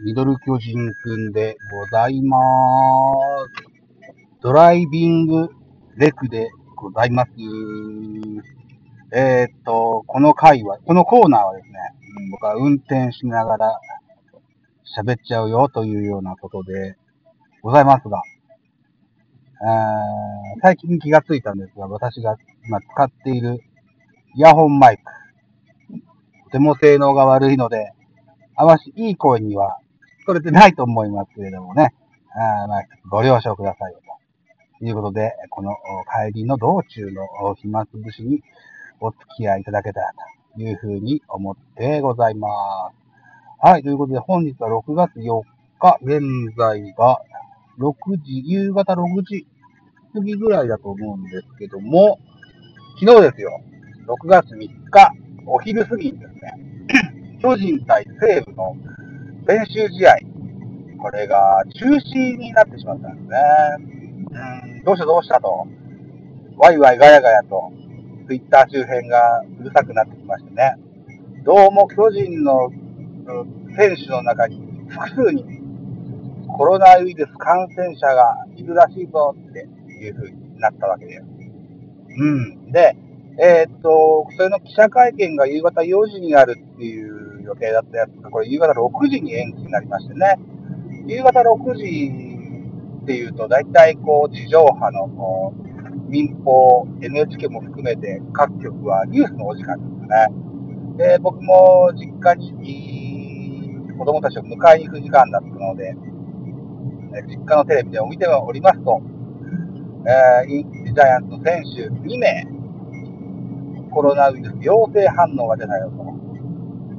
[0.00, 3.64] ミドル巨人くんでございまーす。
[4.40, 5.48] ドライビング
[5.96, 7.30] レクでございます。
[9.12, 11.72] えー、っと、この回は、このコーナーはですね、
[12.30, 13.80] 僕は運転しながら
[14.96, 16.96] 喋っちゃうよというようなことで
[17.60, 18.22] ございますが、
[19.60, 23.58] えー、最近気がついたんですが、私が今使っている
[24.36, 25.02] イヤホンマイク、
[26.44, 27.90] とても性能が悪いので、
[28.54, 29.80] あましいい声には
[30.28, 31.94] 聞こえてないと思いますけれどもね、
[32.34, 34.00] あまあ、ご了承くださいよ
[34.78, 34.84] と。
[34.84, 35.74] いうことで、この
[36.30, 38.42] 帰りの道中の暇つぶしに
[39.00, 40.12] お付き合いいただけたら
[40.54, 42.48] というふうに思ってございま
[42.90, 43.66] す。
[43.66, 45.42] はい、ということで本日は6月4
[45.80, 46.20] 日、現
[46.58, 47.22] 在が
[47.78, 49.46] 6時、夕方6時
[50.12, 52.18] 過ぎぐらいだと思うんですけども、
[53.00, 53.62] 昨日ですよ、
[54.06, 55.12] 6月3日、
[55.46, 56.52] お昼過ぎにですね、
[57.40, 58.76] 巨人対西武の
[59.48, 60.14] 練習試合、
[61.00, 63.38] これが中止になってしまったんですね。
[64.74, 65.66] うん、どうしたどうしたと、
[66.58, 67.72] ワイワイガヤガヤと、
[68.26, 70.76] ツイッター周辺がうるさくなってきましてね、
[71.44, 72.68] どうも巨人の
[73.74, 75.44] 選手の中に複数に
[76.46, 79.60] コロナウイルス感染者がいるらしいぞって
[79.94, 81.22] いう風になったわけです。
[82.18, 82.70] うん。
[82.70, 82.94] で、
[83.38, 87.17] えー、っと、それの記者会見が夕方4時にあるっていう
[87.48, 90.38] 予定だったやつが、これ夕方6時に延期になりましてね、
[91.06, 92.12] 夕方6時
[93.02, 95.54] っていうと、大体こう、地上波の
[96.08, 101.16] 民放、NHK も含めて各局はニュースのお時間ですよね。
[101.16, 105.94] で、僕も実家に子供たちを迎えに行く時間だったので、
[107.26, 109.00] 実家のテレビでも見ておりますと、
[110.06, 112.46] えー、インジャイアンツの選手2名、
[113.90, 116.07] コロナウイルス陽性反応が出たよと。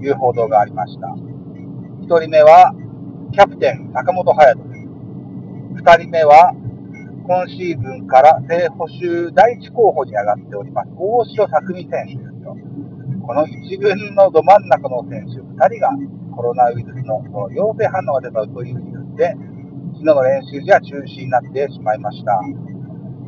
[0.00, 1.08] いう報道がありました。
[1.08, 2.74] 1人目は、
[3.32, 4.74] キャプテン、坂本勇人で
[5.76, 5.82] す。
[5.82, 6.54] 2人目は、
[7.26, 12.56] 今シーズンから正捕手第一候補に上がっております、大城匠美選手ですと。
[13.26, 15.90] この1軍のど真ん中の選手2人が
[16.34, 19.36] コロナウイルスの陽性反応が出たというニュースで、
[19.92, 22.40] 昨日の練習時は中止になってしまいました。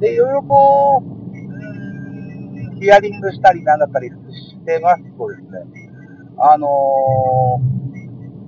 [0.01, 4.15] で、いろいろこう、ヒアリングしたりなんだったりし
[4.65, 5.80] てますとですね、
[6.43, 7.61] あの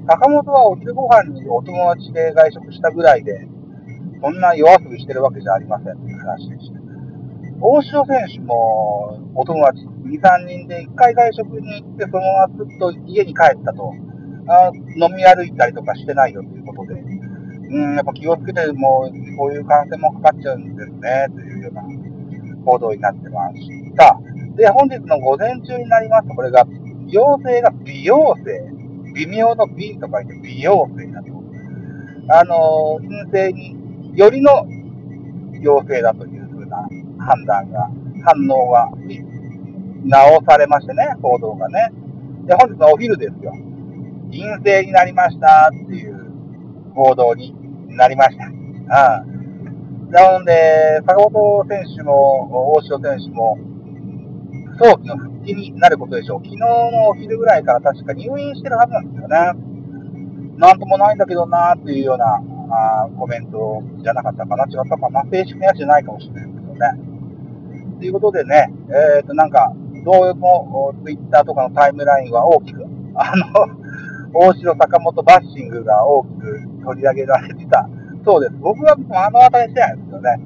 [0.05, 3.47] ー、坂本はお昼ご飯にお友達で外食したぐらいで、
[4.23, 6.81] そんな夜遊びしてるわけじゃありませんっていう話でした。
[7.61, 13.93] 大城選手もお友達2、3人で1回外食に行って、そのままずっと家に帰ったと。
[14.49, 21.83] あ飲み歩いたりとかしてないよということで、うん、やっぱ気をつけてもう、こういう感染もかかっちゃうんですね、というような
[22.65, 24.19] 報道になってました。
[24.57, 26.67] で、本日の午前中になります、これが
[27.13, 28.73] 陽性が美容性。
[29.15, 31.29] 微妙の美と書いて美容性だと。
[32.29, 33.77] あの、陰性に
[34.15, 34.67] よりの
[35.61, 37.91] 陽性だというふうな判断が、
[38.25, 38.91] 反応が、
[40.05, 41.93] 直されましてね、報道がね。
[42.47, 43.53] で、本日のお昼ですよ。
[44.31, 46.33] 陰性になりましたっていう
[46.95, 47.55] 報道に
[47.89, 48.47] なりました。
[48.47, 50.11] うん。
[50.11, 53.59] なので、坂本選手も、大城選手も、
[54.79, 56.39] 早期の復帰になることでしょう。
[56.39, 59.37] 昨日のお昼ぐらいから確か入院してるはずなんですよね。
[60.57, 67.13] なんともないんだけどなーっていうようなあコメントじゃなかったかな、違ったかな、正式なやつじゃないかもしれないですけどね。
[67.99, 68.73] ということでね、
[69.17, 69.73] えっ、と、なんか、
[70.05, 73.45] どうも、ツイッターとかのタイムラインは大きく、あの、
[74.35, 77.89] 大城坂本バッシングが大きく取り上げられてた。
[78.25, 78.55] そうです。
[78.61, 80.41] 僕はあの辺りしてないんですよね。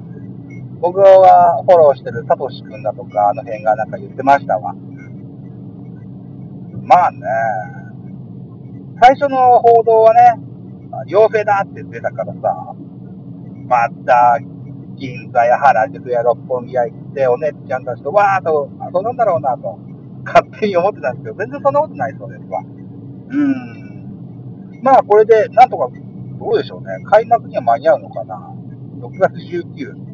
[0.81, 4.75] 僕がフォローしてるサトシ君だとか、あの辺がなんか言ってましたわ。
[6.87, 7.19] まあね、
[9.01, 10.39] 最初の報道はね、
[11.05, 12.73] 陽性だって言ってたからさ、
[13.67, 14.39] また、
[14.95, 19.77] 銀座や原宿や六本木屋行って、お姉ちゃんたちとわーっと遊んだんだろうなと、
[20.23, 22.61] 勝手に思ってたんですけど、全然そんなことないそうですわ。
[22.61, 24.81] うん。
[24.81, 25.89] まあ、これで、なんとか、
[26.39, 27.03] どうでしょうね。
[27.03, 28.55] 開幕には間に合うのかな。
[29.01, 30.07] 6月19。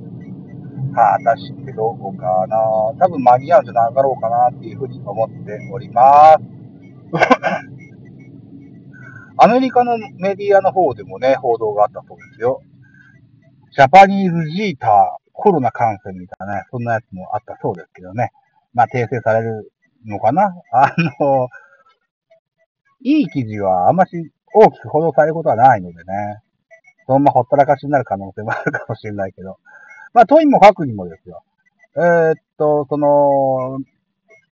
[0.96, 2.58] 果たしてどうかな。
[3.00, 6.53] 多分間に合うんじゃなかろうかなっていうふうに思っております。
[9.38, 12.62] アメリカのメディアの方でもね、報道があったそうですよ。
[13.76, 14.92] ジャパニーズジーター、
[15.32, 18.32] コロナ感染みたいなね、そんなやつもあったそうですけどね。
[18.74, 19.72] まあ、訂正される
[20.06, 20.54] のかな？
[20.72, 21.50] あの、
[23.02, 26.04] いい記事はあんまし大きく報道されることはないのでね。
[27.08, 29.58] そんなほったらかしになる可能性もあるかもしれないけど。
[30.14, 31.44] まあ、とにもかくにもですよ。
[31.96, 33.80] えー、っと、その、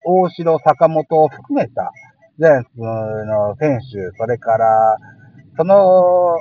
[0.04, 1.92] 大城、坂本を含めた、
[2.40, 4.98] 全の選手、それから、
[5.58, 6.38] その、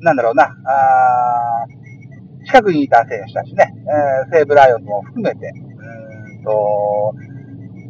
[0.00, 1.66] なんだろうな、あ
[2.44, 7.14] 近くにいた選手たちね、えー、西武ライオンズも含めて、うんと、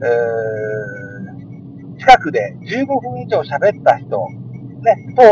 [0.01, 4.29] えー、近くで15分以上喋った人、
[4.83, 5.23] ね、と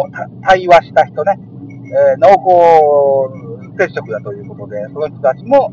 [0.43, 1.38] 対話した人ね、
[1.87, 5.72] えー、濃厚接触だということで、その人たちも、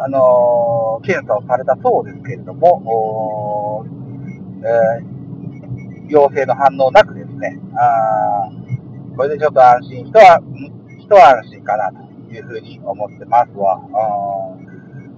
[0.00, 3.84] あの、検査をされたそうですけれども、
[4.62, 8.48] えー、陽性の反応なくですね、あ
[9.16, 10.40] これでちょっと安心、人は、
[11.00, 13.80] 人は安心かなというふうに思ってますわ。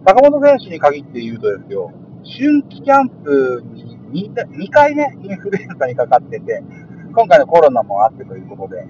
[0.06, 1.92] 坂本選手に限って言うとですよ、
[2.24, 6.62] 春季キャンプに 2, 2回ね、インフルエンザにかかってて、
[7.14, 8.86] 今回のコロナもあってということで、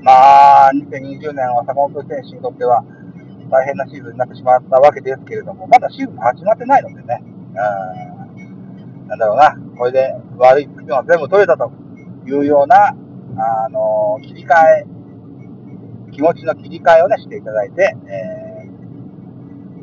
[0.00, 2.84] まあ、2020年は坂本選手にとっては
[3.54, 11.70] 大変なシーズンになってしまったわけですけれども、まだシーズン始まってないのでね、うん、なんだろうな、これで悪い部分は全部取れたと
[12.26, 12.96] いうような、
[13.38, 14.86] あの、切り替え、
[16.10, 18.68] 気持ちの切り替えをね、していただいて、え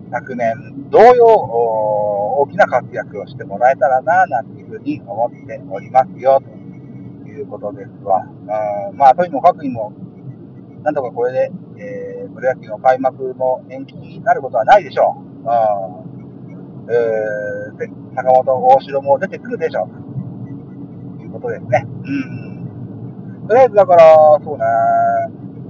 [0.10, 6.42] ー、昨年同様、大きな活躍をしてもらえたらな、なんていうふうに思っておりますよ、
[7.24, 8.26] ということですわ。
[8.90, 9.94] うん、まあ、とにもかくにも、
[10.84, 15.32] なんとかこれで、ー、プロ野球の開幕も延期になることはないでしょう。
[15.42, 16.12] うん
[16.90, 19.88] えー、坂本、大城も出てくるでしょ
[21.16, 21.18] う。
[21.18, 21.86] ということですね。
[21.86, 23.48] うん。
[23.48, 24.64] とりあえずだから、そうね、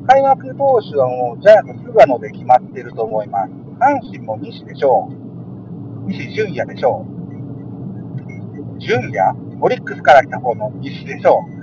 [0.08, 3.52] 開幕投手はもうジャイアント菅野で決まってると思います。
[3.80, 5.10] 阪神も西でしょ
[6.08, 6.10] う。
[6.10, 8.80] 西純也でしょう。
[8.80, 9.36] 純也？
[9.62, 11.62] オリックスから来た方の西でしょう。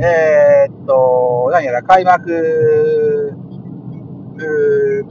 [0.00, 2.30] えー、っと、何やら開幕、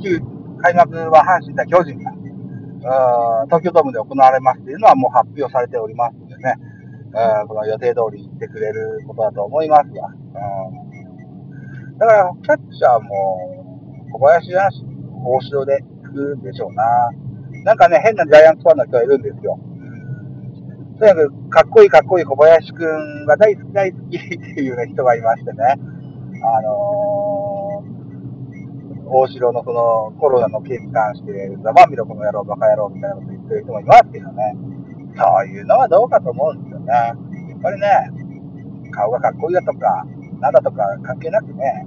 [0.02, 0.20] 旧
[0.62, 2.12] 開幕は阪神対巨人が、
[3.46, 6.56] 東京ドームで行われますというのはもう発表されておりますのでね、
[7.48, 10.08] この予定通り行ってくれることだと思いますが。
[12.00, 14.84] だから、キャッチャーも小林じゃなし、
[15.24, 16.84] 大城で行くんでしょうな。
[17.64, 19.60] なんかね、変なジャイアンツファンの人がいるんですよ。
[21.00, 25.58] とにかく、かっこいいかっこいい小林くんが大好き大好きっていうね、人がいましてね。
[26.44, 27.51] あのー、
[29.14, 34.56] 大城のそのコロナの件に関して、ざまみろこの野郎、バカ野郎みたいなこと言ってる人もいますけどね。
[35.18, 36.94] そういうのはどうかと思うんですよね。
[36.94, 37.88] やっぱりね、
[38.92, 40.06] 顔がかっこいいだとか、
[40.40, 41.86] なんだとか関係なくね、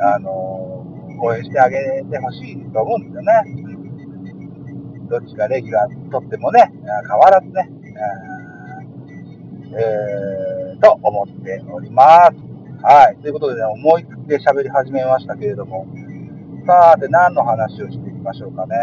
[0.00, 1.76] あのー、応援してあげ
[2.10, 3.32] てほしいと思うんですよね。
[5.10, 6.72] どっちがレギュラー取ってもね、
[7.06, 7.70] 変わらずね、
[9.76, 12.50] えー、と思っております。
[12.82, 13.16] はい。
[13.20, 15.86] ということでね、思いつきで喋り始めましたけれども、
[16.66, 18.76] さて何の話をしていきましょうかね。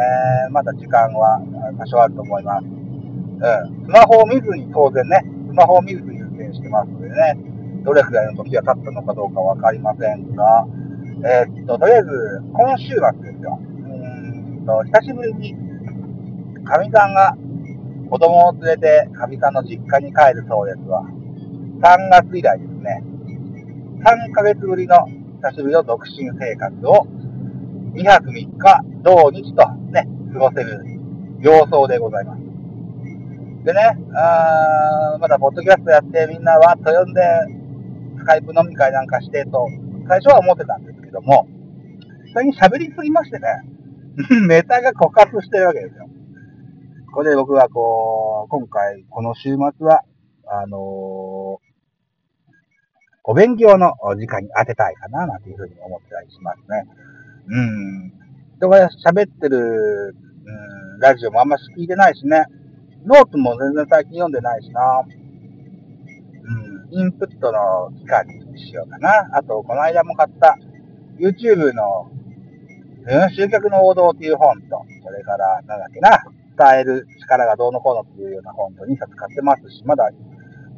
[0.51, 1.39] まだ時間は
[1.77, 2.65] 多少あると思います。
[2.65, 3.85] うん。
[3.85, 7.37] スマホを見ずに当然ね、スマホを見ずに運転してますのでね、
[7.83, 10.67] どれくらいの時が経ったのかどうかわかりませんが、
[11.23, 13.59] えー、っと、とりあえず、今週末ですよ。
[13.59, 15.55] うんと、久しぶりに、
[16.63, 17.37] かみさんが
[18.09, 21.03] 子供を連れて、かみさんの実家に帰るそうですわ。
[21.81, 23.03] 3月以来ですね。
[24.03, 25.05] 3ヶ月ぶりの
[25.41, 27.07] 久しぶりの独身生活を、
[27.97, 30.85] 2泊3日、同日とね、過ごせる
[31.41, 32.41] 様相でございます。
[33.65, 37.21] でね、あまだポッドキャストやってみんなわっと呼んで、
[38.19, 39.67] スカイプ飲み会なんかしてと、
[40.07, 41.47] 最初は思ってたんですけども、
[42.33, 43.47] それに喋りすぎましてね、
[44.47, 46.07] ネタが枯渇してるわけですよ。
[47.15, 50.03] これで僕はこう、今回、この週末は、
[50.45, 50.79] あのー、
[53.23, 56.85] お勉強の時間に当てたいかな、なんていうふうに思ったりしますね。
[57.49, 58.13] うん。
[58.57, 62.45] 人が喋ってる、うん、ラジオもあんま聞いてないしね。
[63.05, 65.05] ノートも全然最近読んでないしな。
[66.43, 69.29] うん、インプットの期間にしようかな。
[69.33, 70.57] あと、この間も買った
[71.19, 72.11] YouTube の、
[73.05, 76.23] うん、集客の王道っていう本と、それから、なんだっけな、
[76.57, 80.09] 伝える力がどうのこうのっていうような本と2冊買ってますし、まだ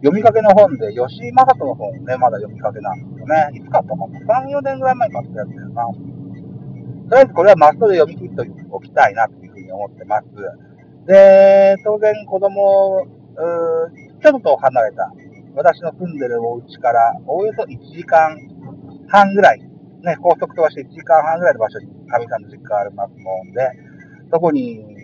[0.01, 3.49] 読みかけの本で、吉井正人の本をね、まだ読みかけなんですよね。
[3.53, 6.18] いつ買ったか ?3、4年ぐらい前に買ったやつだよな。
[7.09, 10.25] とりあえずこれはマストで読み切っておきたいなというふうに思ってます。
[11.07, 15.11] で、当然子供、うちょっと離れた、
[15.55, 18.37] 私の住んでるお家からおよそ1時間
[19.07, 23.71] 半ぐらい、ね、高速飛ばして1時間半ぐらいの場所に神さんの実家がありますので、
[24.31, 24.99] そこに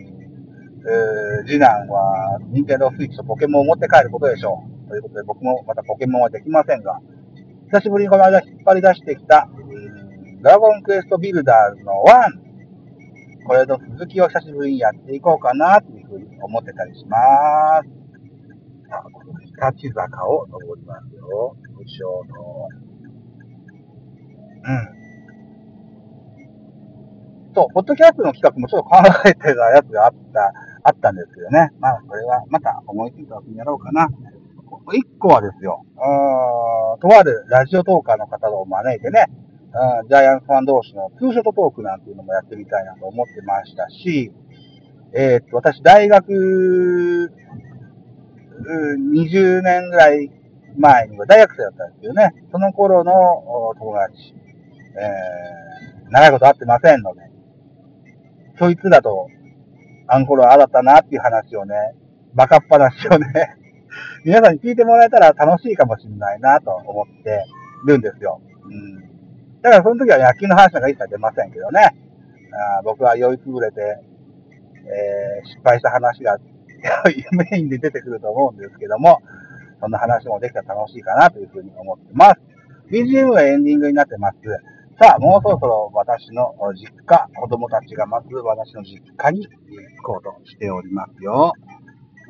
[0.88, 4.88] えー、次男は、任天堂スイッチとポケモンを持って帰ることでしょう。
[4.88, 7.00] ということで、僕もまたポケモンはできませんが、
[7.72, 9.48] 久しぶりにこの間引っ張り出してきた、
[10.42, 11.92] ドラゴンクエストビルダーズの
[13.42, 17.18] 1、これの続きを久しぶりにやっていこうかな、というふうに思ってたりしま
[17.82, 17.88] す。
[18.88, 19.46] さあ、この日
[19.82, 21.56] 立坂を登りますよ。
[21.76, 22.68] 武将の。
[24.64, 24.96] うん。
[27.54, 30.52] そう、ポッドキャストの企画もちょっと考えてたやつがあった、
[30.82, 31.70] あったんですけどね。
[31.80, 34.08] まあ、それはまた思いついた時にやろうかな。
[34.92, 39.26] 一個はですよ、うん、とあるラジオトーカーの方を招いてね、
[39.78, 44.32] うん、ジャイアンツファン同士のツーショットトークなんていうのもやってみたいなと思ってましたし、
[45.12, 47.30] えー、っと、私、大学、
[49.12, 50.30] 20年ぐらい
[50.78, 53.12] 前には大学生だったんですけどね、その頃の
[53.78, 54.34] 友達、
[54.98, 57.20] えー、長いこと会ってませんので、
[58.58, 59.28] そいつらと、
[60.08, 61.74] あんころあだったなっていう話をね、
[62.34, 63.56] バカっ話をね、
[64.24, 67.44] 皆さんに聞いてもらえたら楽しいかもしれないなと思って
[67.86, 68.40] るんですよ。
[68.64, 69.05] うん。
[69.62, 71.96] だからその時は野球の話なんか一切出ませんけどね。
[72.78, 76.38] あ僕は酔いつぶれて、えー、失敗した話が
[77.32, 79.20] メインで出てくると思うんですけども、
[79.80, 82.40] そんな話もできたら楽しいかなというふうに思ってます。
[82.90, 84.36] BGM はエンディングになってます。
[84.98, 91.52] さあ、もうそろそろ私の実家、子供たちが待つ私の実家に行こうとしておりますよ。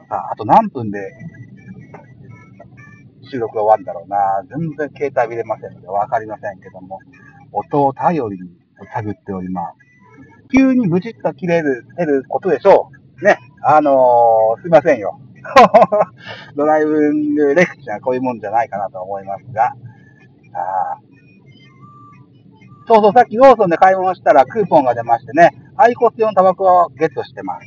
[0.08, 1.12] さあ、あと何分で
[3.30, 4.42] 収録が終わるんだろうな。
[4.48, 7.00] 全然携帯見れませんのでわかりませんけども、
[7.52, 8.50] 音を頼りに
[8.92, 9.86] 探っております。
[10.52, 12.90] 急にブチッと切れる、出ることでしょ
[13.20, 13.24] う。
[13.24, 13.38] ね。
[13.62, 15.20] あのー、すいませんよ。
[16.56, 19.66] ドライブレクチャーこういうもんじゃないかなと思いますが、
[20.54, 20.98] あ
[22.88, 27.66] そうそう、さっきローソンで買い物したらクーポンが出ましてね、アイコス用のタバコをゲットしてます。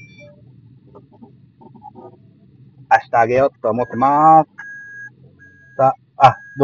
[2.92, 4.59] 明日あげようと思ってます。
[6.20, 6.58] さあ、あ、どう